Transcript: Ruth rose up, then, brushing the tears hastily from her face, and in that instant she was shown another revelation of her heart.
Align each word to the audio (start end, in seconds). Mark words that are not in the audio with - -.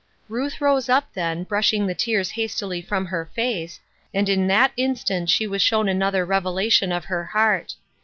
Ruth 0.29 0.59
rose 0.59 0.89
up, 0.89 1.13
then, 1.13 1.43
brushing 1.43 1.85
the 1.85 1.93
tears 1.93 2.31
hastily 2.31 2.81
from 2.81 3.05
her 3.05 3.29
face, 3.35 3.79
and 4.15 4.27
in 4.27 4.47
that 4.47 4.71
instant 4.75 5.29
she 5.29 5.45
was 5.45 5.61
shown 5.61 5.87
another 5.87 6.25
revelation 6.25 6.91
of 6.91 7.05
her 7.05 7.23
heart. 7.23 7.75